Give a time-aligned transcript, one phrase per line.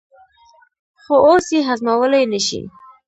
[1.01, 2.61] خو اوس یې هضمولای نه شي.